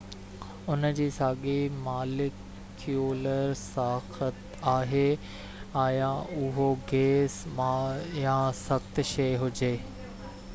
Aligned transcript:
ان 0.75 0.85
جي 0.99 1.03
ساڳي 1.17 1.57
ماليڪيولر 1.87 3.53
ساخت 3.63 4.57
آهي 4.71 5.05
آيا 5.83 6.09
اهو 6.39 6.67
گئس 6.93 7.37
مائع 7.61 8.11
يا 8.25 8.35
سخت 8.65 9.05
شئي 9.13 9.39
هجي 9.45 9.73